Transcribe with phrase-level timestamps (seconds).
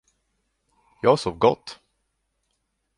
[1.01, 1.79] Jag sov gott!